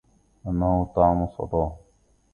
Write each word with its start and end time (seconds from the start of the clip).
إنه 0.47 0.83
طعم 0.95 1.27
صلاهْ 1.27 1.75